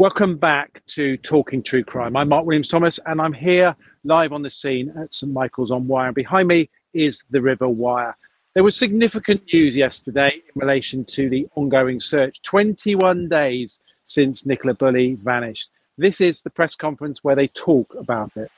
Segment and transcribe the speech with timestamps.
[0.00, 2.16] Welcome back to Talking True Crime.
[2.16, 5.86] I'm Mark Williams Thomas, and I'm here live on the scene at St Michael's on
[5.86, 6.06] Wyre.
[6.06, 8.16] And behind me is the River Wyre.
[8.54, 14.72] There was significant news yesterday in relation to the ongoing search 21 days since Nicola
[14.72, 15.68] Bulley vanished.
[15.98, 18.50] This is the press conference where they talk about it.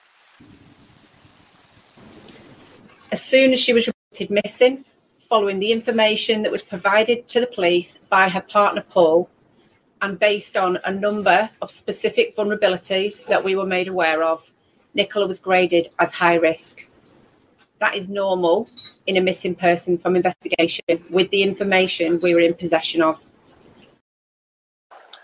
[3.11, 4.85] As soon as she was reported missing,
[5.29, 9.29] following the information that was provided to the police by her partner Paul,
[10.03, 14.51] and based on a number of specific vulnerabilities that we were made aware of,
[14.95, 16.87] Nicola was graded as high risk.
[17.79, 18.69] That is normal
[19.07, 23.25] in a missing person from investigation with the information we were in possession of.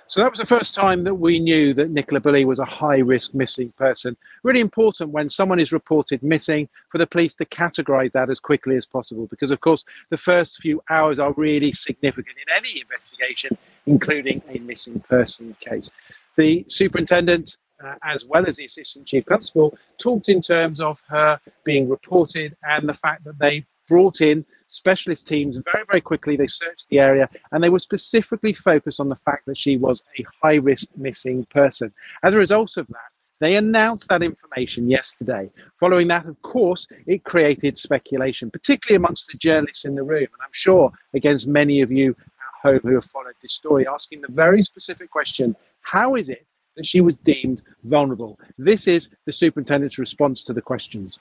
[0.08, 2.96] So that was the first time that we knew that Nicola Bulley was a high
[2.96, 4.16] risk missing person.
[4.42, 8.76] Really important when someone is reported missing for the police to categorise that as quickly
[8.76, 13.58] as possible because, of course, the first few hours are really significant in any investigation,
[13.88, 15.90] including a missing person case.
[16.36, 21.40] The superintendent, uh, as well as the assistant chief constable, talked in terms of her
[21.64, 26.36] being reported and the fact that they brought in specialist teams very, very quickly.
[26.36, 30.02] They searched the area and they were specifically focused on the fact that she was
[30.18, 31.92] a high risk missing person.
[32.22, 35.48] As a result of that, they announced that information yesterday.
[35.78, 40.24] Following that, of course, it created speculation, particularly amongst the journalists in the room.
[40.24, 42.16] And I'm sure against many of you
[42.62, 47.00] who have followed this story, asking the very specific question how is it that she
[47.00, 48.38] was deemed vulnerable?
[48.58, 51.18] This is the superintendent's response to the questions.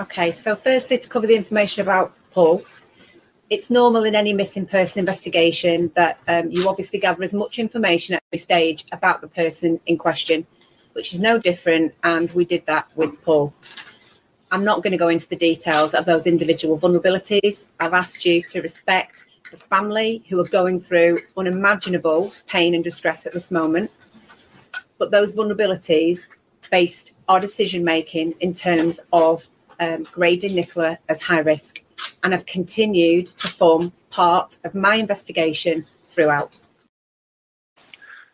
[0.00, 2.62] Okay, so firstly, to cover the information about Paul,
[3.50, 8.14] it's normal in any missing person investigation that um, you obviously gather as much information
[8.14, 10.46] at every stage about the person in question,
[10.94, 11.94] which is no different.
[12.02, 13.52] And we did that with Paul.
[14.50, 17.64] I'm not going to go into the details of those individual vulnerabilities.
[17.78, 23.26] I've asked you to respect the family who are going through unimaginable pain and distress
[23.26, 23.90] at this moment.
[24.98, 26.26] But those vulnerabilities
[26.70, 29.46] based our decision making in terms of
[29.78, 31.82] um, grading Nicola as high risk
[32.24, 36.58] and have continued to form part of my investigation throughout.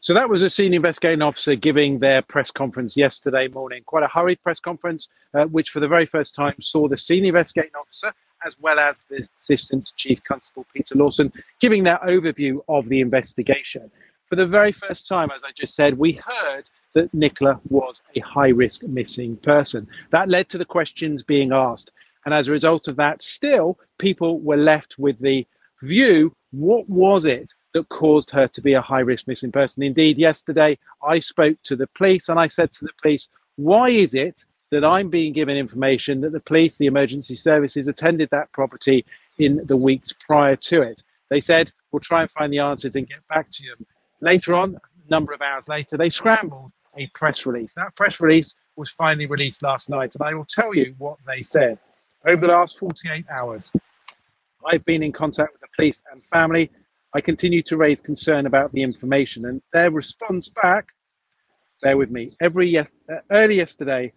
[0.01, 3.83] So that was a senior investigating officer giving their press conference yesterday morning.
[3.84, 7.28] Quite a hurried press conference, uh, which for the very first time saw the senior
[7.28, 8.12] investigating officer
[8.44, 13.91] as well as the assistant chief constable Peter Lawson giving their overview of the investigation.
[14.28, 18.21] For the very first time, as I just said, we heard that Nicola was a
[18.21, 19.87] high risk missing person.
[20.12, 21.93] That led to the questions being asked.
[22.25, 25.47] And as a result of that, still people were left with the
[25.82, 29.82] view what was it that caused her to be a high risk missing person?
[29.82, 34.15] Indeed, yesterday I spoke to the police and I said to the police, why is
[34.15, 39.05] it that I'm being given information that the police, the emergency services attended that property
[39.39, 41.03] in the weeks prior to it?
[41.31, 43.75] They said, we'll try and find the answers and get back to you.
[44.21, 47.75] Later on, a number of hours later, they scrambled a press release.
[47.75, 51.43] That press release was finally released last night, and I will tell you what they
[51.43, 51.78] said.
[52.27, 53.71] Over the last 48 hours,
[54.67, 56.71] I've been in contact with the police and family.
[57.15, 60.89] I continue to raise concern about the information and their response back.
[61.83, 62.33] Bear with me.
[62.41, 64.12] Every yes, uh, early yesterday.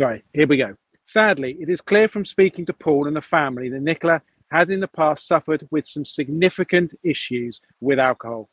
[0.00, 0.74] Sorry, here we go.
[1.04, 4.80] Sadly, it is clear from speaking to Paul and the family that Nicola has in
[4.80, 8.48] the past suffered with some significant issues with alcohol,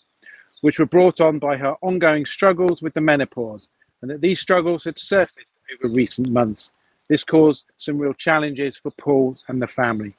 [0.60, 3.70] which were brought on by her ongoing struggles with the menopause,
[4.02, 6.74] and that these struggles had surfaced over recent months.
[7.08, 10.16] This caused some real challenges for Paul and the family.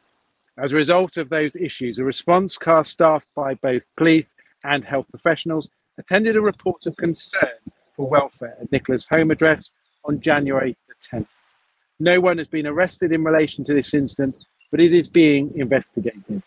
[0.57, 4.35] As a result of those issues, a response car staffed by both police
[4.65, 5.69] and health professionals
[5.99, 7.59] attended a report of concern
[7.95, 9.73] for welfare at Nicola's home address
[10.07, 10.75] on January
[11.13, 11.27] 10th.
[12.01, 14.37] No one has been arrested in relation to this incident,
[14.71, 16.43] but it is being investigated.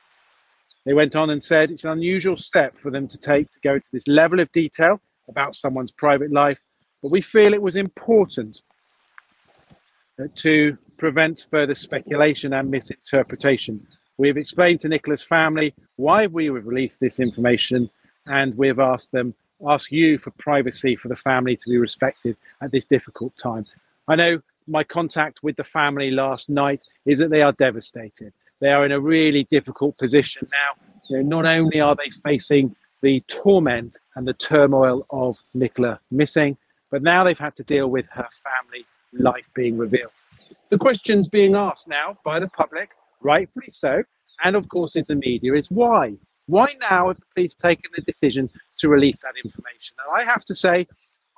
[0.85, 3.77] They went on and said it's an unusual step for them to take to go
[3.77, 6.59] to this level of detail about someone's private life,
[7.01, 8.61] but we feel it was important
[10.35, 13.79] to prevent further speculation and misinterpretation.
[14.19, 17.89] We have explained to Nicola's family why we have released this information,
[18.27, 19.33] and we have asked them,
[19.67, 23.65] ask you for privacy for the family to be respected at this difficult time.
[24.11, 28.33] I know my contact with the family last night is that they are devastated.
[28.59, 30.89] They are in a really difficult position now.
[31.09, 36.57] You know, not only are they facing the torment and the turmoil of Nicola missing,
[36.89, 40.11] but now they've had to deal with her family life being revealed.
[40.69, 42.89] The questions being asked now by the public,
[43.21, 44.03] rightfully so,
[44.43, 46.17] and of course in the media, is why?
[46.47, 48.49] Why now have the police taken the decision
[48.79, 49.95] to release that information?
[50.05, 50.85] And I have to say,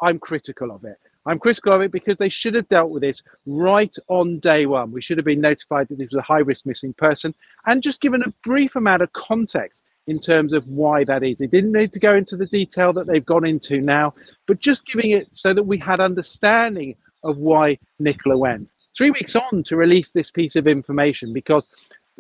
[0.02, 0.98] I'm critical of it.
[1.26, 4.92] I'm critical of because they should have dealt with this right on day one.
[4.92, 7.34] We should have been notified that this was a high risk missing person
[7.66, 11.40] and just given a brief amount of context in terms of why that is.
[11.40, 14.12] It didn't need to go into the detail that they've gone into now,
[14.48, 18.70] but just giving it so that we had understanding of why Nicola went.
[18.98, 21.68] Three weeks on to release this piece of information because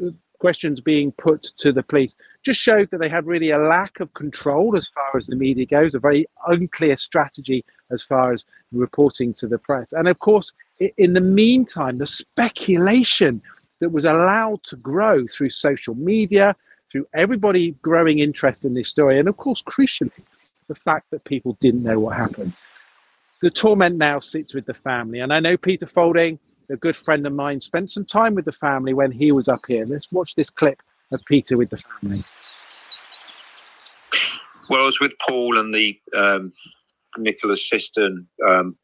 [0.01, 0.09] uh,
[0.39, 4.13] questions being put to the police just showed that they had really a lack of
[4.13, 7.63] control as far as the media goes, a very unclear strategy
[7.93, 9.93] as far as reporting to the press.
[9.93, 10.51] And of course,
[10.97, 13.41] in the meantime, the speculation
[13.79, 16.55] that was allowed to grow through social media,
[16.91, 20.11] through everybody growing interest in this story, and of course, crucially,
[20.67, 22.55] the fact that people didn't know what happened.
[23.41, 27.27] The torment now sits with the family, and I know Peter Faulding, a good friend
[27.27, 29.85] of mine, spent some time with the family when he was up here.
[29.85, 30.81] Let's watch this clip
[31.11, 32.23] of Peter with the family.
[34.69, 36.53] Well, I was with Paul and the um,
[37.17, 38.77] Nicola's sister, and, um,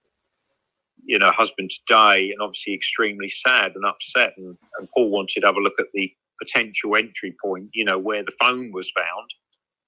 [1.05, 4.33] you know, husband today, and obviously extremely sad and upset.
[4.37, 6.11] And, and Paul wanted to have a look at the
[6.41, 9.29] potential entry point, you know, where the phone was found.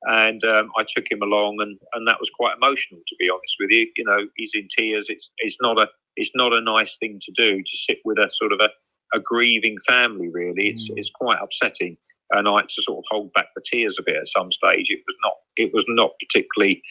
[0.03, 3.55] And um, I took him along, and, and that was quite emotional, to be honest
[3.59, 3.87] with you.
[3.95, 5.05] You know, he's in tears.
[5.09, 8.29] It's it's not a it's not a nice thing to do to sit with a
[8.31, 8.69] sort of a,
[9.15, 10.27] a grieving family.
[10.29, 10.95] Really, it's mm.
[10.97, 11.97] it's quite upsetting,
[12.31, 14.89] and I had to sort of hold back the tears a bit at some stage.
[14.89, 16.81] It was not it was not particularly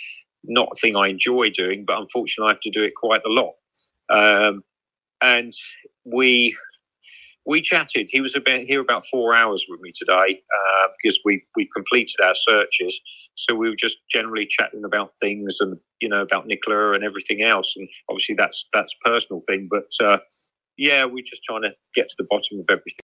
[0.45, 3.29] not a thing I enjoy doing, but unfortunately, I have to do it quite a
[3.29, 3.55] lot.
[4.11, 4.63] Um,
[5.23, 5.53] and
[6.05, 6.57] we
[7.47, 8.09] we chatted.
[8.11, 12.21] He was about here about four hours with me today uh, because we we completed
[12.23, 12.99] our searches.
[13.35, 17.43] So we were just generally chatting about things and you know about Nicola and everything
[17.43, 17.75] else.
[17.77, 20.19] And obviously that's that's personal thing, but uh,
[20.77, 23.05] yeah, we're just trying to get to the bottom of everything.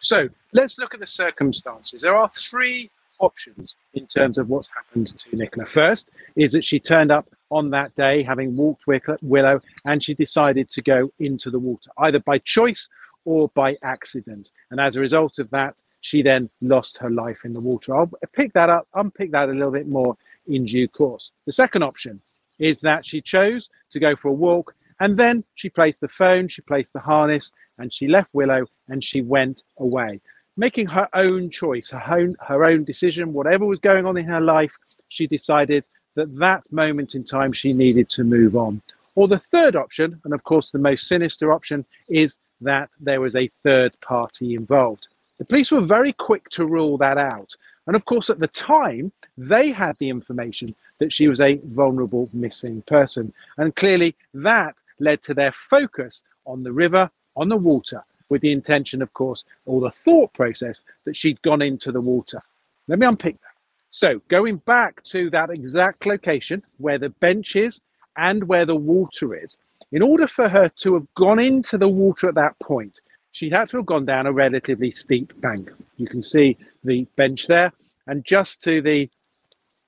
[0.00, 2.00] So let's look at the circumstances.
[2.00, 5.66] There are three options in terms of what's happened to Nicola.
[5.66, 8.84] First is that she turned up on that day, having walked
[9.22, 12.88] Willow, and she decided to go into the water, either by choice
[13.24, 14.50] or by accident.
[14.70, 17.94] And as a result of that, she then lost her life in the water.
[17.94, 21.32] I'll pick that up, unpick that a little bit more in due course.
[21.46, 22.20] The second option
[22.58, 26.46] is that she chose to go for a walk and then she placed the phone,
[26.48, 30.20] she placed the harness, and she left Willow and she went away
[30.56, 34.40] making her own choice, her own, her own decision, whatever was going on in her
[34.40, 34.76] life,
[35.08, 38.82] she decided that that moment in time she needed to move on.
[39.14, 43.36] Or the third option, and of course the most sinister option, is that there was
[43.36, 45.08] a third party involved.
[45.38, 47.54] The police were very quick to rule that out.
[47.86, 52.28] And of course, at the time, they had the information that she was a vulnerable
[52.32, 53.32] missing person.
[53.56, 58.52] And clearly, that led to their focus on the river, on the water, with the
[58.52, 62.40] intention, of course, or the thought process that she'd gone into the water.
[62.88, 63.50] Let me unpick that.
[63.90, 67.80] So, going back to that exact location where the bench is
[68.16, 69.58] and where the water is,
[69.92, 73.00] in order for her to have gone into the water at that point,
[73.32, 75.70] she had to have gone down a relatively steep bank.
[75.96, 77.72] You can see the bench there,
[78.06, 79.08] and just to the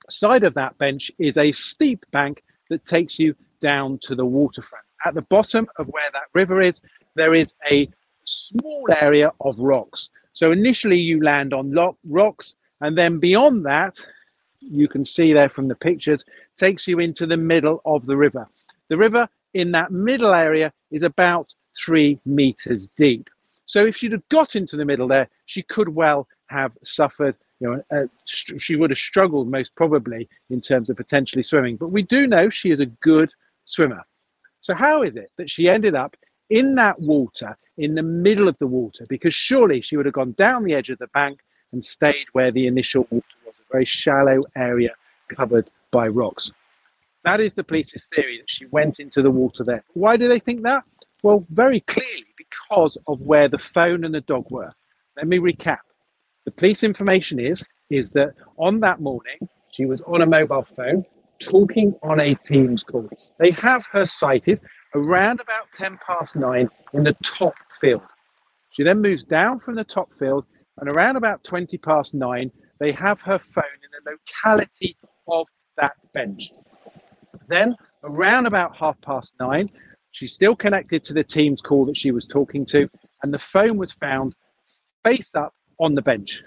[0.09, 4.85] side of that bench is a steep bank that takes you down to the waterfront.
[5.05, 6.81] At the bottom of where that river is,
[7.15, 7.87] there is a
[8.25, 10.09] small area of rocks.
[10.33, 11.73] So initially you land on
[12.05, 13.99] rocks, and then beyond that,
[14.59, 16.23] you can see there from the pictures,
[16.57, 18.47] takes you into the middle of the river.
[18.89, 23.29] The river in that middle area is about three meters deep.
[23.65, 27.35] So if she'd have got into the middle there, she could well have suffered.
[27.59, 31.77] You know, uh, she would have struggled most probably in terms of potentially swimming.
[31.77, 33.31] But we do know she is a good
[33.65, 34.03] swimmer.
[34.61, 36.15] So how is it that she ended up
[36.53, 40.33] in that water, in the middle of the water, because surely she would have gone
[40.33, 41.39] down the edge of the bank
[41.71, 44.91] and stayed where the initial water was, a very shallow area
[45.35, 46.51] covered by rocks.
[47.23, 49.83] That is the police's theory that she went into the water there.
[49.95, 50.83] Why do they think that?
[51.23, 54.71] Well, very clearly because of where the phone and the dog were.
[55.17, 55.79] Let me recap.
[56.45, 59.39] The police information is is that on that morning
[59.71, 61.03] she was on a mobile phone
[61.39, 63.09] talking on a Teams call.
[63.39, 64.59] They have her sighted
[64.95, 68.05] around about 10 past nine in the top field.
[68.71, 70.45] She then moves down from the top field,
[70.79, 74.97] and around about 20 past nine, they have her phone in the locality
[75.27, 75.47] of
[75.77, 76.51] that bench.
[77.47, 79.67] Then, around about half past nine,
[80.11, 82.89] she's still connected to the Teams call that she was talking to,
[83.21, 84.35] and the phone was found
[85.03, 86.41] face up on the bench.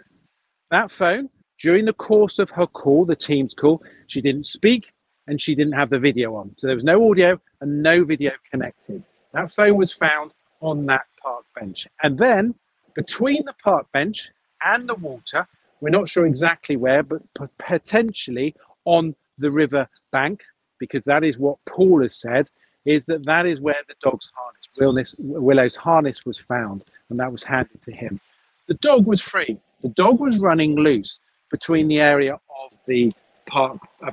[0.70, 1.28] That phone,
[1.60, 4.90] during the course of her call, the Teams call, she didn't speak,
[5.26, 6.52] and she didn't have the video on.
[6.56, 9.04] So there was no audio and no video connected.
[9.32, 11.86] That phone was found on that park bench.
[12.02, 12.54] And then
[12.94, 14.28] between the park bench
[14.64, 15.46] and the water,
[15.80, 17.22] we're not sure exactly where, but
[17.58, 18.54] potentially
[18.84, 20.42] on the river bank,
[20.78, 22.48] because that is what Paul has said,
[22.86, 27.42] is that that is where the dog's harness, Willow's harness was found, and that was
[27.42, 28.20] handed to him.
[28.68, 29.58] The dog was free.
[29.82, 31.18] The dog was running loose.
[31.50, 33.12] between the area of the
[33.46, 34.10] park, uh,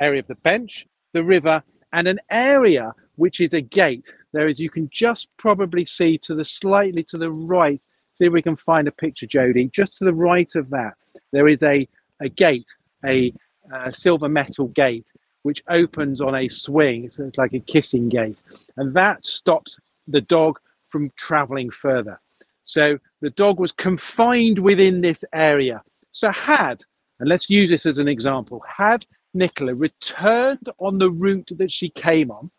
[0.00, 4.12] area of the bench, the river, and an area which is a gate.
[4.32, 7.80] There is, you can just probably see to the slightly to the right.
[8.14, 9.70] See if we can find a picture, Jody.
[9.72, 10.94] Just to the right of that,
[11.32, 11.88] there is a,
[12.20, 12.68] a gate,
[13.04, 13.32] a
[13.74, 15.06] uh, silver metal gate,
[15.42, 17.10] which opens on a swing.
[17.10, 18.42] So it's like a kissing gate.
[18.76, 20.58] And that stops the dog
[20.88, 22.20] from traveling further.
[22.64, 25.82] So the dog was confined within this area.
[26.12, 26.82] So, had,
[27.20, 31.88] and let's use this as an example, had Nicola returned on the route that she
[31.90, 32.50] came on,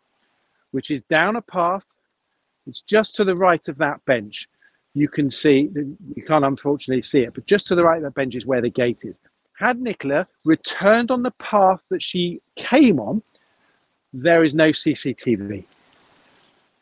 [0.70, 1.84] which is down a path,
[2.66, 4.48] it's just to the right of that bench.
[4.94, 5.70] You can see,
[6.14, 8.60] you can't unfortunately see it, but just to the right of that bench is where
[8.60, 9.18] the gate is.
[9.58, 13.22] Had Nicola returned on the path that she came on,
[14.12, 15.64] there is no CCTV.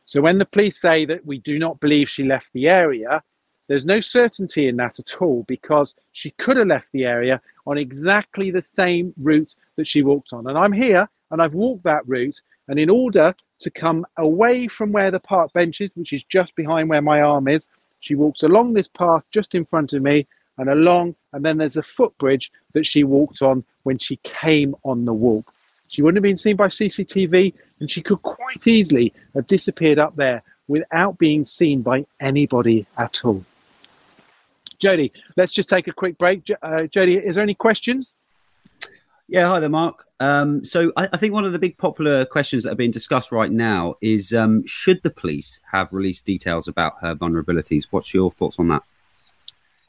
[0.06, 3.22] So when the police say that we do not believe she left the area,
[3.68, 7.78] there's no certainty in that at all because she could have left the area on
[7.78, 10.48] exactly the same route that she walked on.
[10.48, 12.40] And I'm here and I've walked that route.
[12.68, 16.54] And in order to come away from where the park bench is, which is just
[16.56, 17.68] behind where my arm is,
[18.00, 21.14] she walks along this path just in front of me and along.
[21.32, 25.52] And then there's a footbridge that she walked on when she came on the walk.
[25.88, 30.14] She wouldn't have been seen by CCTV, and she could quite easily have disappeared up
[30.14, 33.42] there without being seen by anybody at all.
[34.78, 36.48] Jody, let's just take a quick break.
[36.62, 38.12] Uh, Jody, is there any questions?
[39.28, 40.06] Yeah, hi there, Mark.
[40.20, 43.30] Um, so I, I, think one of the big popular questions that are being discussed
[43.30, 47.86] right now is um, should the police have released details about her vulnerabilities?
[47.90, 48.82] What's your thoughts on that?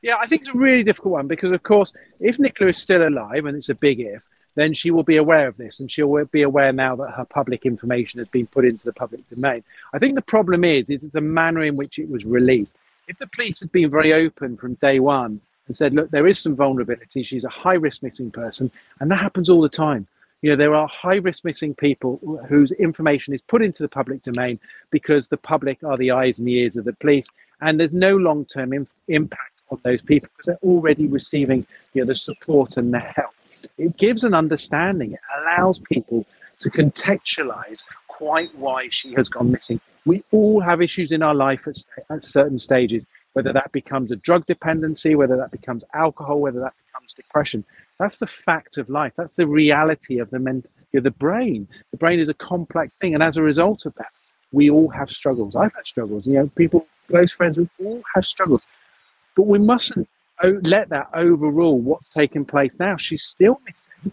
[0.01, 3.08] Yeah, I think it's a really difficult one because, of course, if Nicola is still
[3.08, 4.24] alive, and it's a big if,
[4.55, 7.65] then she will be aware of this and she'll be aware now that her public
[7.65, 9.63] information has been put into the public domain.
[9.93, 12.77] I think the problem is, is the manner in which it was released.
[13.10, 16.38] If the police had been very open from day one and said, look, there is
[16.38, 20.06] some vulnerability, she's a high risk missing person, and that happens all the time.
[20.44, 24.22] You know, there are high risk missing people whose information is put into the public
[24.22, 24.60] domain
[24.92, 27.28] because the public are the eyes and the ears of the police,
[27.62, 28.74] and there's no long term
[29.08, 33.34] impact on those people because they're already receiving you know, the support and the help.
[33.80, 36.28] It gives an understanding, it allows people
[36.60, 39.82] to contextualize quite why she has gone missing.
[40.10, 41.78] We all have issues in our life at,
[42.10, 46.74] at certain stages, whether that becomes a drug dependency, whether that becomes alcohol, whether that
[46.88, 47.63] becomes depression.
[48.00, 49.13] That's the fact of life.
[49.18, 50.63] That's the reality of the, men-
[50.94, 51.68] the brain.
[51.92, 53.13] The brain is a complex thing.
[53.13, 54.10] And as a result of that,
[54.51, 55.56] we all have struggles.
[55.56, 56.25] I've had struggles.
[56.25, 58.63] You know, people, close friends, we all have struggles.
[59.36, 60.10] But we mustn't
[60.63, 62.98] let that overrule what's taking place now.
[62.98, 64.12] She's still missing.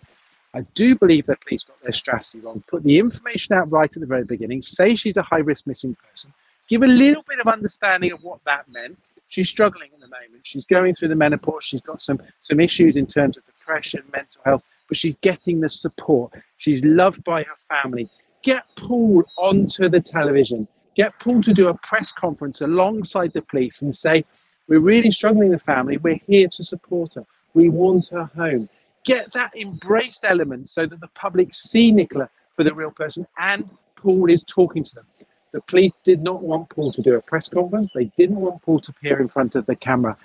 [0.57, 2.65] I do believe that police got their strategy wrong.
[2.67, 4.63] Put the information out right at the very beginning.
[4.63, 6.33] Say she's a high risk missing person.
[6.67, 8.97] Give a little bit of understanding of what that meant.
[9.29, 10.45] She's struggling at the moment.
[10.45, 11.63] She's going through the menopause.
[11.65, 15.69] She's got some some issues in terms of depression, mental health, but she's getting the
[15.69, 16.33] support.
[16.57, 18.09] She's loved by her family.
[18.43, 20.67] Get Paul onto the television.
[20.95, 24.25] Get Paul to do a press conference alongside the police and say,
[24.69, 25.99] we're really struggling the family.
[25.99, 27.27] We're here to support her.
[27.53, 28.71] We want her home.
[29.07, 33.71] Get that embraced element so that the public see Nicola for the real person and
[33.97, 35.07] Paul is talking to them.
[35.53, 37.93] The police did not want Paul to do a press conference.
[37.93, 40.17] They didn't want Paul to appear in front of the camera.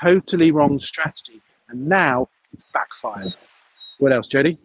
[0.00, 1.40] Totally wrong strategy.
[1.68, 3.34] And now it's backfired.
[3.98, 4.58] What else, Jody?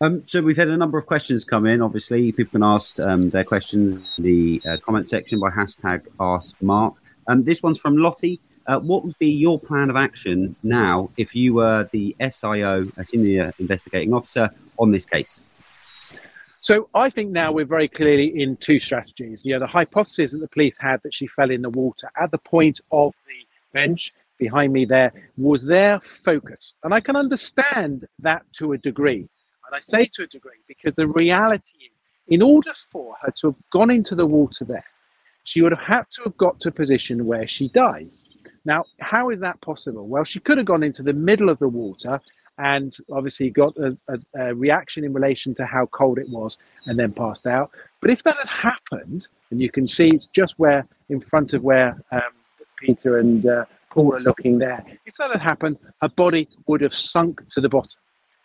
[0.00, 1.80] Um, so we've had a number of questions come in.
[1.80, 6.60] Obviously, people can ask um, their questions in the uh, comment section by hashtag Ask
[6.62, 6.94] Mark.
[7.28, 8.40] Um, this one's from Lottie.
[8.66, 13.04] Uh, what would be your plan of action now if you were the SIO, a
[13.04, 15.42] senior investigating officer, on this case?
[16.60, 19.44] So I think now we're very clearly in two strategies.
[19.44, 22.30] You know, the hypothesis that the police had that she fell in the water at
[22.30, 26.74] the point of the bench behind me there was their focus.
[26.82, 29.28] And I can understand that to a degree.
[29.66, 33.48] And I say to a degree because the reality is, in order for her to
[33.48, 34.84] have gone into the water there,
[35.46, 38.18] she would have had to have got to a position where she dies.
[38.64, 40.08] Now, how is that possible?
[40.08, 42.20] Well, she could have gone into the middle of the water
[42.58, 46.98] and obviously got a, a, a, reaction in relation to how cold it was and
[46.98, 47.68] then passed out.
[48.00, 51.62] But if that had happened, and you can see it's just where in front of
[51.62, 52.22] where um,
[52.76, 56.94] Peter and uh, Paul are looking there, if that had happened, her body would have
[56.94, 58.00] sunk to the bottom.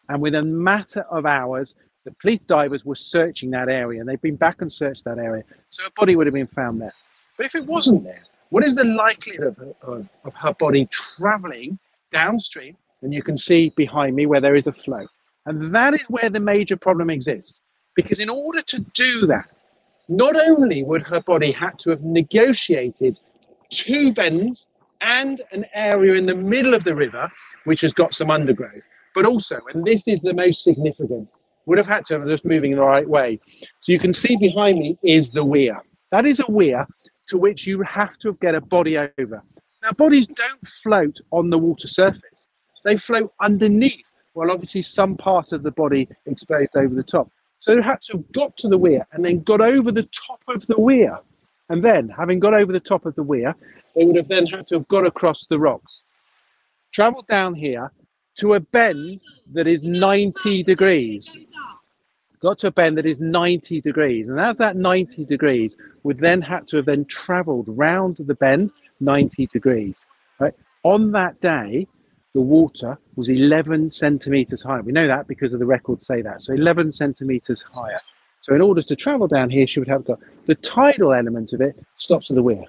[0.09, 1.73] And within a matter of hours,
[2.05, 5.43] the police divers were searching that area and they've been back and searched that area.
[5.69, 6.93] So her body would have been found there.
[7.37, 11.77] But if it wasn't there, what is the likelihood of, of, of her body traveling
[12.11, 12.75] downstream?
[13.01, 15.07] And you can see behind me where there is a flow.
[15.45, 17.61] And that is where the major problem exists.
[17.95, 19.49] Because in order to do that,
[20.07, 23.19] not only would her body have to have negotiated
[23.69, 24.67] two bends
[25.01, 27.31] and an area in the middle of the river
[27.63, 28.83] which has got some undergrowth.
[29.15, 31.31] But also, and this is the most significant,
[31.65, 33.39] would have had to have just moving in the right way.
[33.81, 35.81] So you can see behind me is the weir.
[36.11, 36.85] That is a weir
[37.27, 39.41] to which you have to get a body over.
[39.81, 42.49] Now, bodies don't float on the water surface,
[42.83, 44.11] they float underneath.
[44.33, 47.29] Well, obviously, some part of the body exposed over the top.
[47.59, 50.41] So you had to have got to the weir and then got over the top
[50.47, 51.19] of the weir.
[51.69, 53.53] And then, having got over the top of the weir,
[53.95, 56.03] they would have then had to have got across the rocks,
[56.91, 57.91] travelled down here
[58.37, 59.21] to a bend
[59.53, 61.31] that is 90 degrees.
[62.41, 64.27] Got to a bend that is 90 degrees.
[64.27, 68.71] And as that 90 degrees would then have to have then travelled round the bend
[68.99, 69.95] 90 degrees.
[70.39, 70.53] Right?
[70.83, 71.87] On that day,
[72.33, 74.81] the water was 11 centimeters higher.
[74.81, 76.41] We know that because of the records say that.
[76.41, 77.99] So 11 centimeters higher.
[78.39, 81.61] So in order to travel down here, she would have got the tidal element of
[81.61, 82.65] it stops at the weir.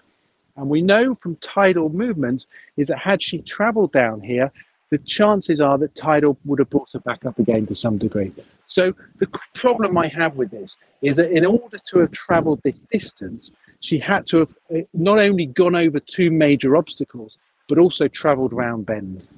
[0.56, 4.52] And we know from tidal movements is that had she traveled down here,
[4.92, 8.30] the chances are that tidal would have brought her back up again to some degree.
[8.66, 12.82] So the problem I have with this is that in order to have traveled this
[12.92, 17.38] distance, she had to have eh, not only gone over two major obstacles,
[17.70, 19.30] but also traveled round bends.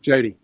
[0.00, 0.36] Jody.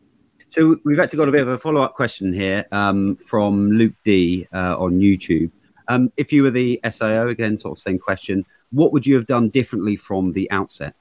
[0.49, 4.49] So we've actually got a bit of a follow-up question here um, from Luke D
[4.53, 5.53] uh, on YouTube.
[5.87, 9.27] Um, if you were the SIO, again, sort of same question, what would you have
[9.27, 10.97] done differently from the outset?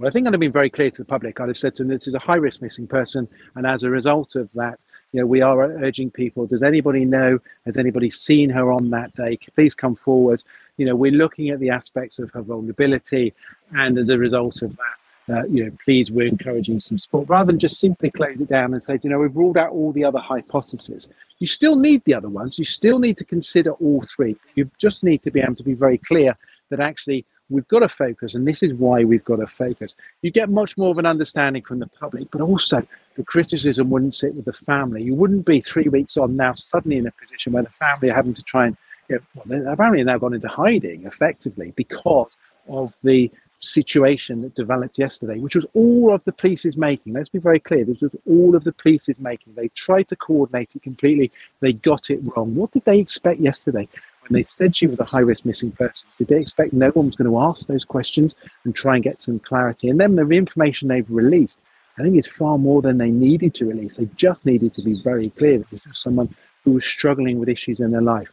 [0.00, 1.38] Well, I think I'd have been very clear to the public.
[1.38, 3.28] I'd have said to them, this is a high risk missing person.
[3.54, 4.80] And as a result of that,
[5.12, 9.14] you know, we are urging people, does anybody know, has anybody seen her on that
[9.14, 9.38] day?
[9.54, 10.42] Please come forward.
[10.78, 13.34] You know, we're looking at the aspects of her vulnerability.
[13.72, 17.52] And as a result of that, uh, you know, please, we're encouraging some support rather
[17.52, 20.04] than just simply close it down and say, you know, we've ruled out all the
[20.04, 21.10] other hypotheses.
[21.40, 22.58] You still need the other ones.
[22.58, 24.34] You still need to consider all three.
[24.54, 26.38] You just need to be able to be very clear
[26.70, 29.94] that actually we've got to focus, and this is why we've got to focus.
[30.22, 32.86] You get much more of an understanding from the public, but also
[33.16, 35.02] the criticism wouldn't sit with the family.
[35.02, 38.14] You wouldn't be three weeks on now suddenly in a position where the family are
[38.14, 38.76] having to try and,
[39.08, 42.36] you know, well, the family are now gone into hiding effectively because
[42.68, 47.12] of the situation that developed yesterday, which was all of the police's making.
[47.12, 49.54] Let's be very clear, this was all of the police's making.
[49.54, 52.54] They tried to coordinate it completely, they got it wrong.
[52.54, 53.88] What did they expect yesterday?
[54.30, 57.06] And they said she was a high risk missing person, did they expect no one
[57.06, 59.88] was going to ask those questions and try and get some clarity?
[59.88, 61.58] And then the information they've released,
[61.98, 63.96] I think, is far more than they needed to release.
[63.96, 66.32] They just needed to be very clear that this is someone
[66.64, 68.28] who was struggling with issues in their life.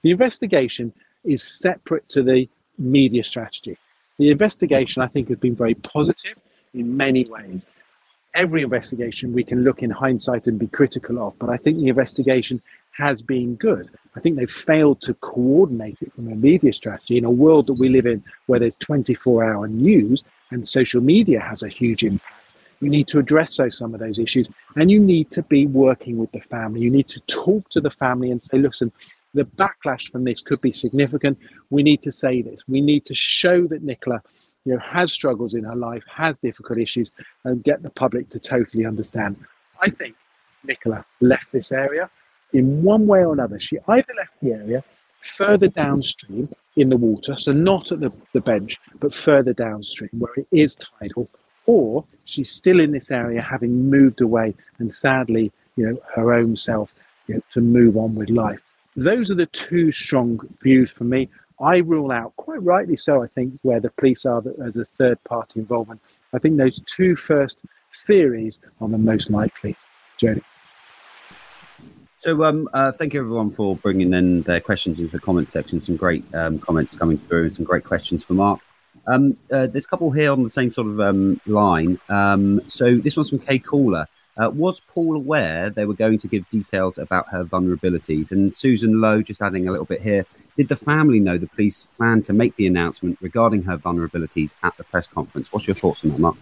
[0.00, 0.90] The investigation
[1.22, 3.76] is separate to the media strategy.
[4.18, 6.36] The investigation, I think, has been very positive
[6.72, 7.66] in many ways.
[8.34, 11.88] Every investigation we can look in hindsight and be critical of, but I think the
[11.88, 12.62] investigation
[12.92, 13.90] has been good.
[14.14, 17.74] I think they've failed to coordinate it from a media strategy in a world that
[17.74, 22.30] we live in where there's 24 hour news and social media has a huge impact.
[22.80, 26.18] You need to address those, some of those issues and you need to be working
[26.18, 26.80] with the family.
[26.80, 28.92] You need to talk to the family and say, listen,
[29.34, 31.38] the backlash from this could be significant.
[31.70, 32.62] We need to say this.
[32.68, 34.20] We need to show that Nicola
[34.64, 37.10] you know, has struggles in her life, has difficult issues,
[37.44, 39.36] and get the public to totally understand.
[39.80, 40.16] I think
[40.64, 42.10] Nicola left this area
[42.52, 43.58] in one way or another.
[43.58, 44.84] She either left the area
[45.36, 50.34] further downstream in the water, so not at the, the bench, but further downstream where
[50.36, 51.28] it is tidal,
[51.66, 56.56] or she's still in this area having moved away and sadly, you know, her own
[56.56, 56.92] self
[57.26, 58.60] you know, to move on with life.
[58.96, 61.28] Those are the two strong views for me.
[61.60, 65.22] I rule out, quite rightly so, I think, where the police are as a third
[65.24, 66.00] party involvement.
[66.32, 67.58] I think those two first
[68.06, 69.76] theories are the most likely.
[70.18, 70.42] Jody.
[72.22, 75.80] So, um, uh, thank you everyone for bringing in their questions into the comments section.
[75.80, 78.60] Some great um, comments coming through, and some great questions for Mark.
[79.08, 81.98] Um, uh, there's a couple here on the same sort of um, line.
[82.08, 84.06] Um, so, this one's from Kay Caller.
[84.36, 88.30] Uh, was Paul aware they were going to give details about her vulnerabilities?
[88.30, 90.24] And Susan Lowe, just adding a little bit here,
[90.56, 94.76] did the family know the police planned to make the announcement regarding her vulnerabilities at
[94.76, 95.52] the press conference?
[95.52, 96.36] What's your thoughts on that, Mark?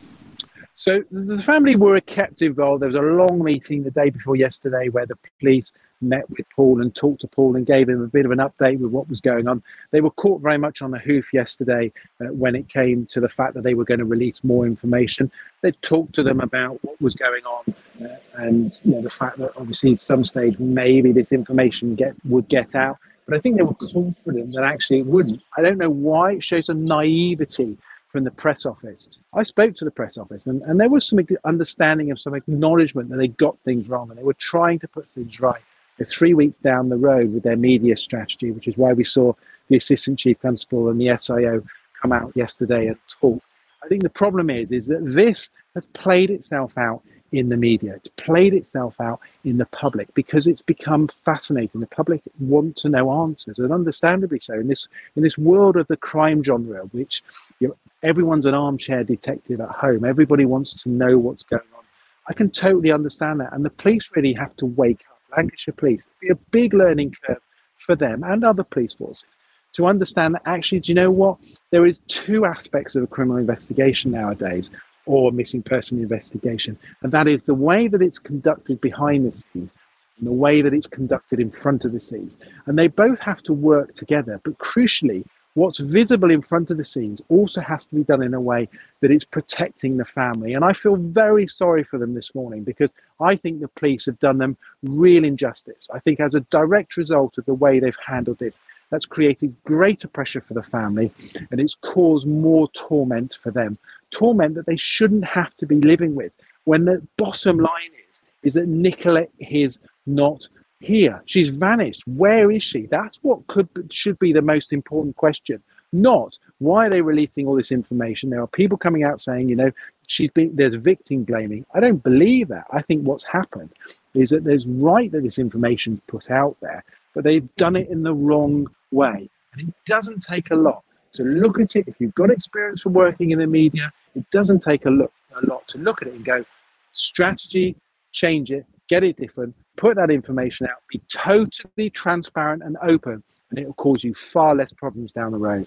[0.80, 2.80] So the family were kept involved.
[2.80, 6.80] There was a long meeting the day before yesterday where the police met with Paul
[6.80, 9.20] and talked to Paul and gave him a bit of an update with what was
[9.20, 9.62] going on.
[9.90, 13.28] They were caught very much on the hoof yesterday uh, when it came to the
[13.28, 15.30] fact that they were going to release more information.
[15.60, 19.36] They talked to them about what was going on uh, and you know, the fact
[19.36, 22.96] that obviously at some stage maybe this information get would get out.
[23.26, 25.42] But I think they were confident that actually it wouldn't.
[25.58, 26.36] I don't know why.
[26.36, 27.76] It shows a naivety
[28.10, 29.08] from the press office.
[29.32, 33.08] I spoke to the press office, and, and there was some understanding of some acknowledgement
[33.10, 35.62] that they got things wrong and they were trying to put things right.
[35.96, 39.32] They're three weeks down the road with their media strategy, which is why we saw
[39.68, 41.64] the assistant chief constable and the SIO
[42.00, 43.42] come out yesterday and talk.
[43.84, 47.94] I think the problem is is that this has played itself out in the media.
[47.94, 51.80] It's played itself out in the public because it's become fascinating.
[51.80, 54.54] The public want to know answers, and understandably so.
[54.54, 57.22] In this in this world of the crime genre, which
[57.60, 61.84] you know, everyone's an armchair detective at home, everybody wants to know what's going on.
[62.28, 65.18] I can totally understand that, and the police really have to wake up.
[65.36, 67.38] Lancashire Police, be a big learning curve
[67.86, 69.36] for them and other police forces
[69.72, 71.38] to understand that actually, do you know what?
[71.70, 74.70] There is two aspects of a criminal investigation nowadays
[75.06, 76.78] or missing person investigation.
[77.02, 79.74] And that is the way that it's conducted behind the scenes
[80.18, 82.36] and the way that it's conducted in front of the scenes.
[82.66, 84.40] And they both have to work together.
[84.44, 88.34] But crucially, what's visible in front of the scenes also has to be done in
[88.34, 88.68] a way
[89.00, 90.54] that it's protecting the family.
[90.54, 94.18] And I feel very sorry for them this morning because I think the police have
[94.18, 95.88] done them real injustice.
[95.92, 98.60] I think, as a direct result of the way they've handled this,
[98.90, 101.12] that's created greater pressure for the family
[101.50, 103.78] and it's caused more torment for them
[104.10, 106.32] torment that they shouldn't have to be living with.
[106.64, 110.46] When the bottom line is, is that Nicolette is not
[110.80, 111.22] here.
[111.26, 112.02] She's vanished.
[112.06, 112.86] Where is she?
[112.86, 115.62] That's what could should be the most important question.
[115.92, 118.30] Not why are they releasing all this information?
[118.30, 119.70] There are people coming out saying, you know,
[120.06, 121.66] she's been there's victim blaming.
[121.74, 122.66] I don't believe that.
[122.70, 123.72] I think what's happened
[124.14, 128.02] is that there's right that this information put out there, but they've done it in
[128.02, 129.28] the wrong way.
[129.52, 131.88] And it doesn't take a lot to look at it.
[131.88, 135.46] If you've got experience from working in the media, it doesn't take a look a
[135.46, 136.44] lot to look at it and go,
[136.92, 137.76] strategy,
[138.12, 143.58] change it, get it different, put that information out, be totally transparent and open, and
[143.58, 145.66] it will cause you far less problems down the road.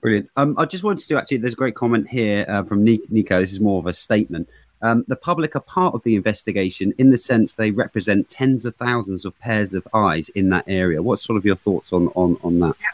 [0.00, 0.30] Brilliant.
[0.36, 3.38] Um, I just wanted to actually, there's a great comment here uh, from Nico.
[3.38, 4.48] This is more of a statement.
[4.80, 8.74] Um, the public are part of the investigation in the sense they represent tens of
[8.74, 11.00] thousands of pairs of eyes in that area.
[11.00, 12.74] What's sort of your thoughts on on, on that?
[12.80, 12.88] Yeah.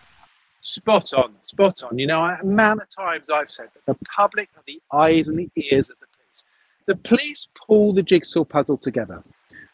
[0.68, 1.98] Spot on, spot on.
[1.98, 5.38] You know, a amount of times I've said that the public are the eyes and
[5.38, 6.44] the ears of the police.
[6.84, 9.22] The police pull the jigsaw puzzle together.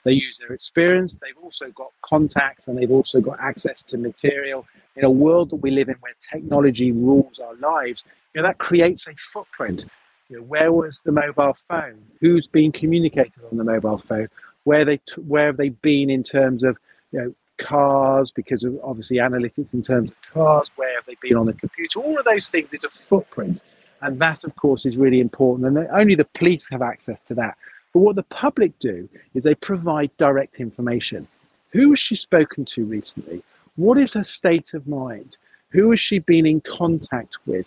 [0.04, 4.64] They use their experience, they've also got contacts, and they've also got access to material.
[4.94, 8.58] In a world that we live in where technology rules our lives, you know, that
[8.58, 9.86] creates a footprint.
[10.28, 12.00] You know, where was the mobile phone?
[12.20, 14.28] Who's been communicated on the mobile phone?
[14.62, 16.78] Where they t- where have they been in terms of
[17.10, 21.36] you know cars because of obviously analytics in terms of cars, where have they been
[21.36, 23.62] on the computer, all of those things is a footprint.
[24.02, 25.66] And that, of course, is really important.
[25.66, 27.56] And only the police have access to that.
[27.92, 31.26] But what the public do is they provide direct information.
[31.70, 33.42] Who has she spoken to recently?
[33.76, 35.36] What is her state of mind?
[35.70, 37.66] Who has she been in contact with?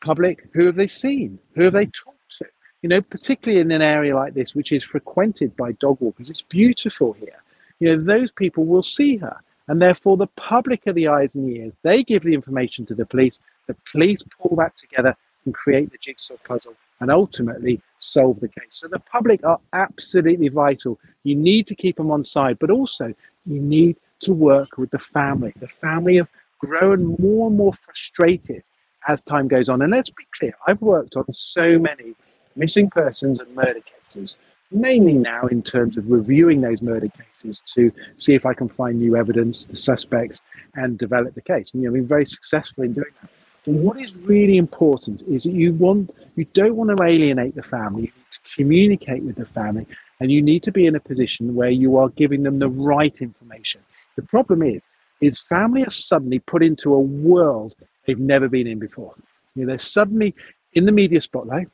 [0.00, 1.38] Public, who have they seen?
[1.54, 2.46] Who have they talked to?
[2.82, 6.42] You know, particularly in an area like this, which is frequented by dog walkers, it's
[6.42, 7.42] beautiful here
[7.80, 9.36] you know, those people will see her.
[9.68, 11.74] And therefore, the public are the eyes and the ears.
[11.82, 13.38] They give the information to the police.
[13.66, 15.14] The police pull that together
[15.44, 18.70] and create the jigsaw puzzle and ultimately solve the case.
[18.70, 20.98] So the public are absolutely vital.
[21.22, 23.14] You need to keep them on side, but also
[23.46, 25.52] you need to work with the family.
[25.60, 28.62] The family have grown more and more frustrated
[29.06, 29.82] as time goes on.
[29.82, 32.14] And let's be clear, I've worked on so many
[32.56, 34.36] missing persons and murder cases
[34.70, 38.98] mainly now in terms of reviewing those murder cases to see if I can find
[38.98, 40.42] new evidence, the suspects,
[40.74, 41.72] and develop the case.
[41.72, 43.30] And you know, I've been very successful in doing that.
[43.64, 47.62] But what is really important is that you want you don't want to alienate the
[47.62, 48.02] family.
[48.02, 49.86] You need to communicate with the family,
[50.20, 53.16] and you need to be in a position where you are giving them the right
[53.20, 53.80] information.
[54.16, 54.88] The problem is,
[55.20, 57.74] is family are suddenly put into a world
[58.06, 59.14] they've never been in before.
[59.54, 60.34] You know, they're suddenly
[60.74, 61.68] in the media spotlight.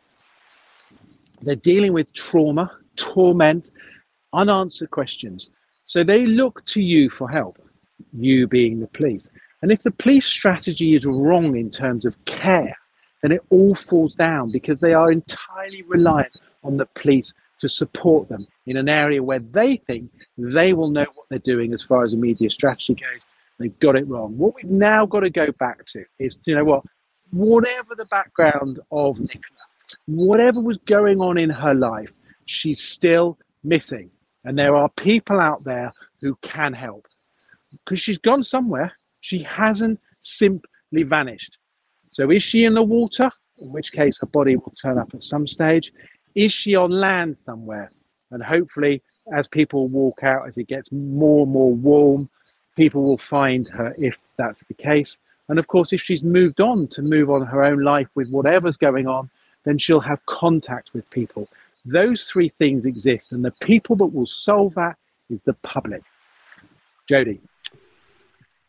[1.43, 3.71] They're dealing with trauma torment,
[4.33, 5.51] unanswered questions.
[5.87, 7.59] So they look to you for help,
[8.13, 9.31] you being the police.
[9.63, 12.77] And if the police strategy is wrong in terms of care,
[13.23, 18.29] then it all falls down because they are entirely reliant on the police to support
[18.29, 22.05] them in an area where they think they will know what they're doing as far
[22.05, 23.27] as a media strategy goes.
[23.59, 24.37] They've got it wrong.
[24.37, 26.83] What we've now got to go back to is, you know what,
[27.33, 29.65] whatever the background of Nicola,
[30.07, 32.11] whatever was going on in her life,
[32.47, 34.11] she's still missing.
[34.45, 37.07] And there are people out there who can help
[37.71, 38.93] because she's gone somewhere.
[39.21, 41.59] She hasn't simply vanished.
[42.13, 43.31] So, is she in the water?
[43.59, 45.93] In which case, her body will turn up at some stage.
[46.35, 47.91] Is she on land somewhere?
[48.31, 49.03] And hopefully,
[49.33, 52.29] as people walk out, as it gets more and more warm,
[52.77, 55.19] people will find her if that's the case.
[55.49, 58.77] And of course, if she's moved on to move on her own life with whatever's
[58.77, 59.31] going on,
[59.65, 61.49] then she'll have contact with people.
[61.85, 64.97] Those three things exist, and the people that will solve that
[65.29, 66.03] is the public.
[67.07, 67.41] Jody.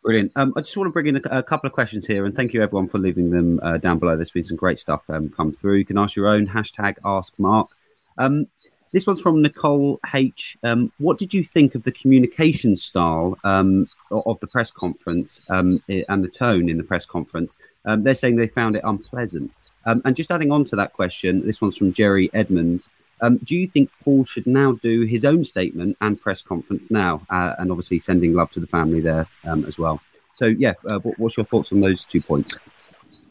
[0.03, 0.33] Brilliant.
[0.35, 2.53] Um, I just want to bring in a, a, couple of questions here, and thank
[2.53, 4.15] you everyone for leaving them uh, down below.
[4.15, 5.77] There's been some great stuff um, come through.
[5.77, 7.69] You can ask your own hashtag Ask Mark.
[8.17, 8.47] Um,
[8.91, 10.57] this one's from Nicole H.
[10.63, 15.81] Um, what did you think of the communication style um, of the press conference um,
[15.89, 17.57] and the tone in the press conference?
[17.83, 19.51] they're saying they found it unpleasant.
[19.85, 22.89] and just adding on to that question, this one's from Jerry Edmonds.
[23.21, 27.25] Um, do you think Paul should now do his own statement and press conference now,
[27.29, 30.01] uh, and obviously sending love to the family there um, as well?
[30.33, 32.53] So, yeah, uh, what, what's your thoughts on those two points?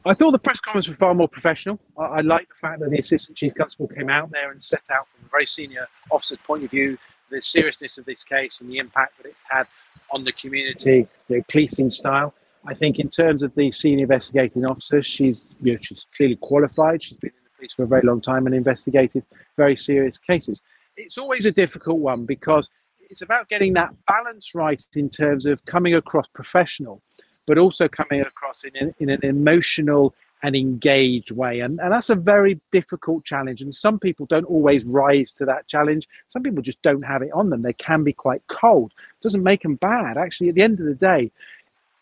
[0.07, 1.79] I thought the press conference was far more professional.
[1.99, 4.83] I, I like the fact that the assistant chief constable came out there and set
[4.91, 6.99] out from a very senior officer's point of view
[7.31, 9.67] the seriousness of this case and the impact that it's had
[10.11, 12.35] on the community, know, policing style.
[12.67, 17.03] I think in terms of the senior investigating officer, she's you know, she's clearly qualified.
[17.03, 17.33] She's been
[17.73, 19.25] for a very long time and investigated
[19.57, 20.61] very serious cases.
[20.97, 22.69] It's always a difficult one because
[23.11, 27.03] it's about getting that balance right in terms of coming across professional,
[27.47, 31.61] but also coming across in an, in an emotional and engaged way.
[31.61, 33.63] And, and that's a very difficult challenge.
[33.63, 36.07] And some people don't always rise to that challenge.
[36.29, 37.63] Some people just don't have it on them.
[37.63, 38.93] They can be quite cold.
[38.99, 40.19] It doesn't make them bad.
[40.19, 41.33] Actually, at the end of the day,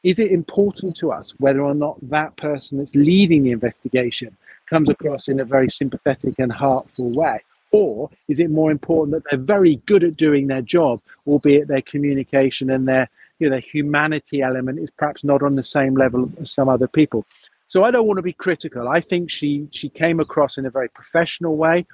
[0.03, 4.37] is it important to us whether or not that person that's leading the investigation
[4.69, 7.41] comes across in a very sympathetic and heartful way?
[7.71, 11.83] Or is it more important that they're very good at doing their job, albeit their
[11.83, 16.31] communication and their you know, their humanity element is perhaps not on the same level
[16.41, 17.27] as some other people.
[17.67, 18.89] So I don't want to be critical.
[18.89, 21.87] I think she she came across in a very professional way.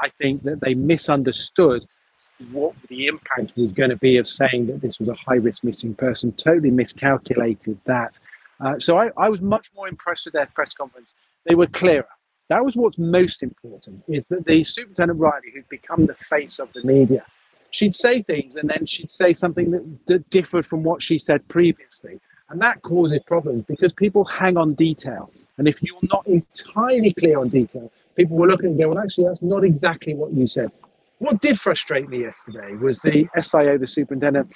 [0.00, 1.84] I think that they misunderstood
[2.50, 5.64] what the impact was going to be of saying that this was a high risk
[5.64, 8.18] missing person, totally miscalculated that.
[8.60, 11.14] Uh, so I, I was much more impressed with their press conference.
[11.48, 12.08] They were clearer.
[12.48, 16.72] That was what's most important, is that the Superintendent Riley, who'd become the face of
[16.72, 17.24] the media,
[17.70, 21.46] she'd say things and then she'd say something that, that differed from what she said
[21.48, 22.20] previously.
[22.48, 25.32] And that causes problems because people hang on detail.
[25.58, 29.24] And if you're not entirely clear on detail, people will look and go, well, actually,
[29.24, 30.70] that's not exactly what you said.
[31.18, 34.52] What did frustrate me yesterday was the SIO, the superintendent,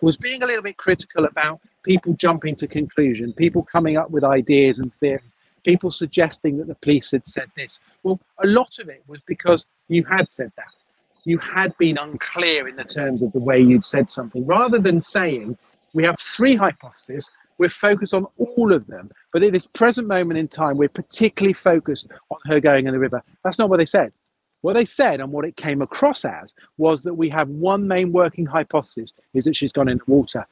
[0.00, 4.24] was being a little bit critical about people jumping to conclusion, people coming up with
[4.24, 7.78] ideas and theories, people suggesting that the police had said this.
[8.02, 10.72] Well, a lot of it was because you had said that.
[11.24, 15.00] You had been unclear in the terms of the way you'd said something, rather than
[15.00, 15.56] saying,
[15.94, 20.38] we have three hypotheses, we're focused on all of them, but at this present moment
[20.38, 23.22] in time, we're particularly focused on her going in the river.
[23.44, 24.12] That's not what they said.
[24.64, 28.12] What they said and what it came across as was that we have one main
[28.12, 30.46] working hypothesis is that she's gone in water.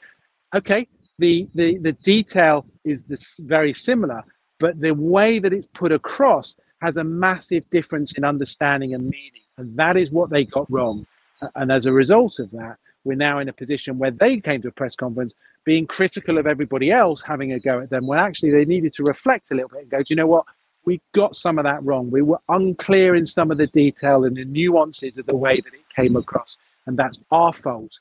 [0.55, 0.87] Okay,
[1.19, 4.23] the, the, the detail is this very similar,
[4.61, 9.41] but the way that it's put across has a massive difference in understanding and meaning.
[9.57, 11.07] And that is what they got wrong.
[11.55, 14.69] And as a result of that, we're now in a position where they came to
[14.69, 15.33] a press conference
[15.65, 19.05] being critical of everybody else having a go at them when actually they needed to
[19.05, 20.45] reflect a little bit and go, do you know what?
[20.85, 22.11] We got some of that wrong.
[22.11, 25.75] We were unclear in some of the detail and the nuances of the way that
[25.75, 26.59] it came across.
[26.87, 27.99] And that's our fault.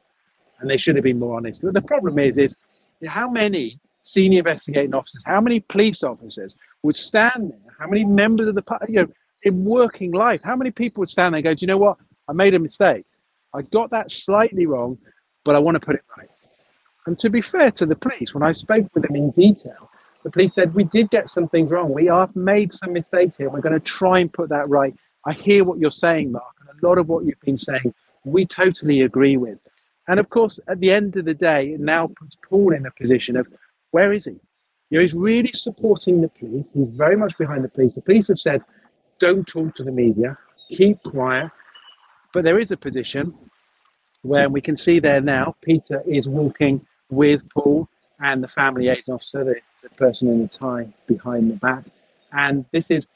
[0.59, 1.61] And they should have been more honest.
[1.61, 2.55] But the problem is, is
[3.05, 8.47] how many senior investigating officers, how many police officers would stand there, how many members
[8.47, 9.07] of the, you know,
[9.43, 11.97] in working life, how many people would stand there and go, do you know what?
[12.27, 13.05] I made a mistake.
[13.53, 14.97] I got that slightly wrong,
[15.43, 16.29] but I want to put it right.
[17.05, 19.90] And to be fair to the police, when I spoke with them in detail,
[20.23, 21.93] the police said, We did get some things wrong.
[21.93, 23.49] We have made some mistakes here.
[23.49, 24.95] We're going to try and put that right.
[25.25, 27.93] I hear what you're saying, Mark, and a lot of what you've been saying,
[28.25, 29.59] we totally agree with.
[30.07, 32.91] And of course, at the end of the day, it now puts Paul in a
[32.91, 33.47] position of
[33.91, 34.31] where is he?
[34.89, 36.71] You know, he's really supporting the police.
[36.73, 37.95] He's very much behind the police.
[37.95, 38.61] The police have said,
[39.19, 40.37] don't talk to the media,
[40.69, 41.51] keep quiet.
[42.33, 43.33] But there is a position
[44.23, 47.87] where we can see there now, Peter is walking with Paul
[48.21, 51.83] and the family liaison officer, the, the person in the tie behind the back.
[52.33, 53.07] And this is,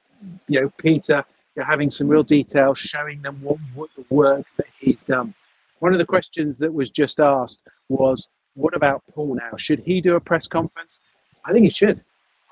[0.47, 1.23] you know, Peter
[1.55, 5.33] you're having some real detail, showing them what, what the work that he's done.
[5.79, 9.55] One of the questions that was just asked was, what about Paul now?
[9.57, 10.99] Should he do a press conference?
[11.45, 12.01] I think he should.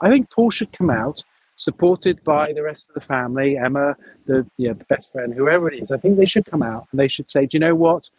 [0.02, 1.24] I think Paul should come out,
[1.56, 5.70] supported by the rest of the family, Emma, the you know, the best friend, whoever
[5.72, 5.92] it is.
[5.92, 8.10] I think they should come out and they should say, do you know what?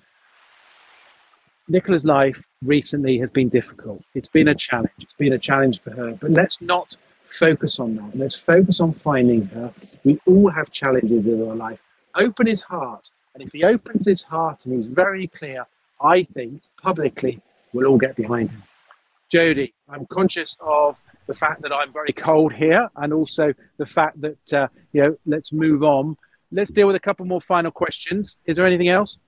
[1.68, 4.02] Nicola's life recently has been difficult.
[4.14, 4.90] It's been a challenge.
[5.00, 6.12] It's been a challenge for her.
[6.20, 6.96] But let's not
[7.28, 8.16] focus on that.
[8.16, 9.72] Let's focus on finding her.
[10.04, 11.80] We all have challenges in our life.
[12.16, 13.10] Open his heart.
[13.34, 15.66] And if he opens his heart and he's very clear,
[16.00, 17.40] I think publicly
[17.72, 18.62] we'll all get behind him.
[19.30, 20.96] Jody, I'm conscious of
[21.26, 25.16] the fact that I'm very cold here and also the fact that, uh, you know,
[25.24, 26.16] let's move on.
[26.52, 28.36] Let's deal with a couple more final questions.
[28.44, 29.18] Is there anything else?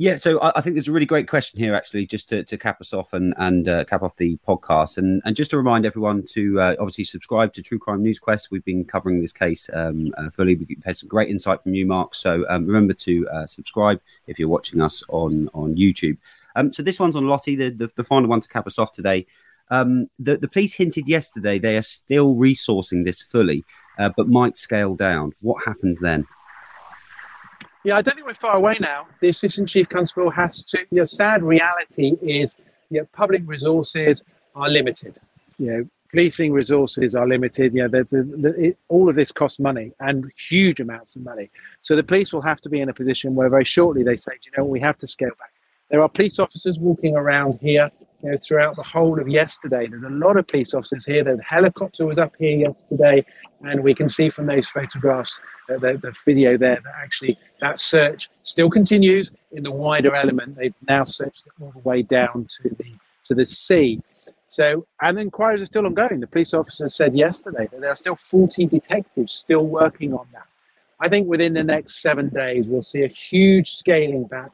[0.00, 2.56] Yeah, so I, I, think there's a really great question here, actually, just to, to
[2.56, 5.84] cap us off and and uh, cap off the podcast, and and just to remind
[5.84, 8.50] everyone to uh, obviously subscribe to True Crime News Quest.
[8.50, 10.54] We've been covering this case um, uh, fully.
[10.54, 12.14] We've had some great insight from you, Mark.
[12.14, 16.16] So um, remember to uh, subscribe if you're watching us on on YouTube.
[16.56, 18.92] Um, so this one's on Lottie, the, the, the final one to cap us off
[18.92, 19.26] today.
[19.68, 23.64] Um, the, the police hinted yesterday they are still resourcing this fully,
[23.98, 25.32] uh, but might scale down.
[25.42, 26.26] What happens then?
[27.84, 29.06] Yeah, I don't think we're far away now.
[29.20, 30.86] The assistant chief constable has to.
[30.92, 32.56] The sad reality is,
[32.90, 34.22] you know, public resources
[34.54, 35.18] are limited.
[35.58, 37.72] You know, policing resources are limited.
[37.74, 41.22] You know, there's a, the, it, all of this costs money and huge amounts of
[41.22, 41.50] money.
[41.80, 44.32] So the police will have to be in a position where very shortly they say,
[44.42, 45.52] you know, we have to scale back.
[45.90, 47.90] There are police officers walking around here
[48.22, 49.86] you know, throughout the whole of yesterday.
[49.86, 51.24] There's a lot of police officers here.
[51.24, 53.24] The helicopter was up here yesterday,
[53.62, 57.80] and we can see from those photographs, uh, the, the video there, that actually that
[57.80, 60.56] search still continues in the wider element.
[60.56, 62.92] They've now searched it all the way down to the
[63.24, 64.00] to the sea.
[64.48, 66.18] So, and the inquiries are still ongoing.
[66.18, 70.46] The police officer said yesterday that there are still 40 detectives still working on that.
[70.98, 74.50] I think within the next seven days, we'll see a huge scaling back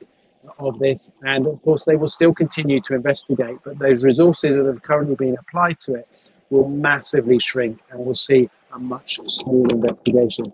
[0.58, 1.10] of this.
[1.22, 5.14] And of course, they will still continue to investigate, but those resources that have currently
[5.14, 10.52] been applied to it will massively shrink and we'll see a much smaller investigation.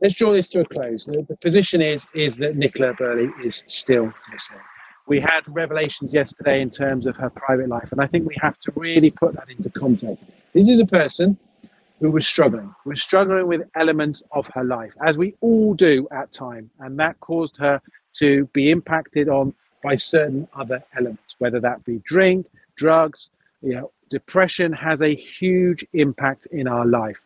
[0.00, 1.06] Let's draw this to a close.
[1.06, 4.56] The, the position is, is that Nicola Bulley is still missing.
[5.08, 8.58] We had revelations yesterday in terms of her private life, and I think we have
[8.60, 10.26] to really put that into context.
[10.52, 11.38] This is a person
[12.00, 16.30] who was struggling, was struggling with elements of her life, as we all do at
[16.30, 17.80] time, and that caused her
[18.18, 23.30] to be impacted on by certain other elements, whether that be drink, drugs,
[23.62, 27.18] you know, depression has a huge impact in our life.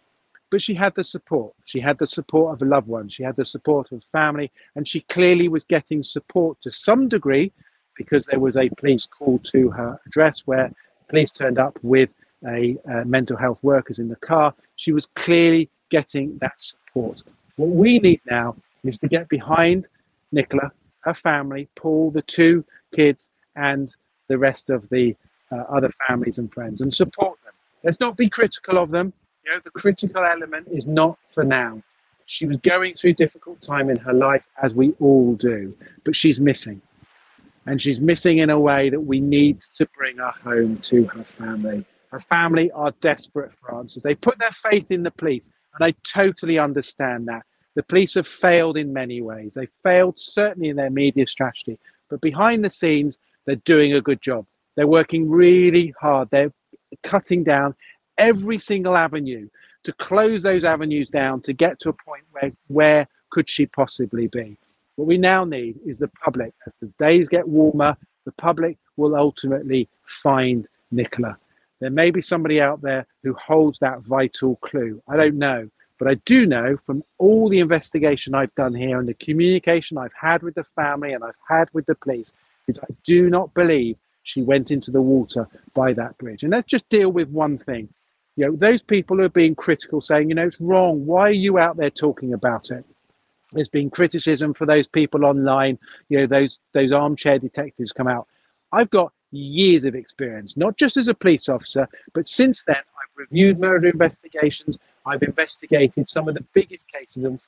[0.51, 1.55] But she had the support.
[1.65, 3.09] She had the support of a loved one.
[3.09, 7.53] She had the support of family, and she clearly was getting support to some degree
[7.97, 10.71] because there was a police call to her address where
[11.09, 12.11] police turned up with
[12.47, 14.55] a uh, mental health workers in the car.
[14.77, 17.23] She was clearly getting that support.
[17.57, 19.89] What we need now is to get behind
[20.33, 20.73] Nicola
[21.03, 23.95] her family, Paul, the two kids, and
[24.29, 25.15] the rest of the
[25.51, 27.53] uh, other families and friends, and support them.
[27.85, 29.13] Let's not be critical of them.
[29.45, 31.83] You know, the critical element is not for now.
[32.27, 36.17] She was going through a difficult time in her life, as we all do, but
[36.17, 36.81] she's missing.
[37.67, 41.25] And she's missing in a way that we need to bring her home to her
[41.25, 41.85] family.
[42.11, 44.03] Her family are desperate for answers.
[44.03, 47.45] They put their faith in the police, and I totally understand that.
[47.75, 49.55] The police have failed in many ways.
[49.55, 51.79] They failed certainly in their media strategy,
[52.11, 54.47] but behind the scenes, they're doing a good job.
[54.77, 56.29] They're working really hard.
[56.31, 56.53] They're
[57.03, 57.75] cutting down
[58.19, 59.49] every single avenue
[59.85, 64.29] to close those avenues down to get to a point where where could she possibly
[64.29, 64.57] be?
[64.97, 66.53] What we now need is the public.
[66.67, 71.39] As the days get warmer, the public will ultimately find Nicola.
[71.81, 75.03] There may be somebody out there who holds that vital clue.
[75.09, 75.69] I don't know.
[76.03, 80.13] But I do know from all the investigation I've done here and the communication I've
[80.21, 82.33] had with the family and I've had with the police
[82.67, 86.43] is I do not believe she went into the water by that bridge.
[86.43, 87.89] And let's just deal with one thing.
[88.35, 91.07] You know, those people who are being critical, saying, you know, it's wrong.
[91.07, 92.85] Why are you out there talking about it?
[93.53, 95.79] There's been criticism for those people online.
[96.09, 98.27] You know, those those armchair detectives come out.
[98.73, 102.83] I've got years of experience, not just as a police officer, but since then
[103.23, 104.79] reviewed murder investigations.
[105.07, 107.41] I've investigated some of the biggest cases and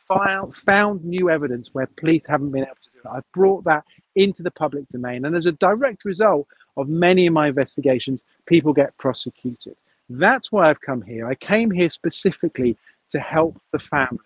[0.55, 3.13] found new evidence where police haven't been able to do it.
[3.13, 3.85] I've brought that
[4.15, 5.25] into the public domain.
[5.25, 9.77] And as a direct result of many of my investigations, people get prosecuted.
[10.11, 11.27] That's why I've come here.
[11.29, 12.77] I came here specifically
[13.11, 14.19] to help the family.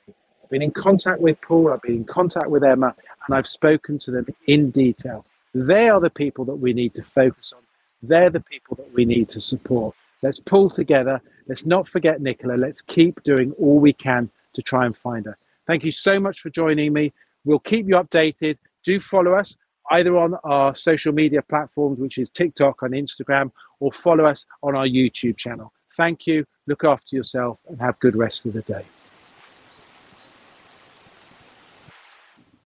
[0.42, 2.94] I've been in contact with Paul, I've been in contact with Emma,
[3.26, 5.24] and I've spoken to them in detail.
[5.54, 7.62] They are the people that we need to focus on.
[8.02, 9.94] They're the people that we need to support.
[10.22, 11.20] Let's pull together.
[11.48, 12.54] Let's not forget Nicola.
[12.54, 15.36] Let's keep doing all we can to try and find her.
[15.66, 17.12] Thank you so much for joining me.
[17.44, 18.58] We'll keep you updated.
[18.84, 19.56] Do follow us
[19.90, 24.76] either on our social media platforms, which is TikTok and Instagram, or follow us on
[24.76, 25.72] our YouTube channel.
[25.96, 26.44] Thank you.
[26.66, 28.84] Look after yourself and have a good rest of the day.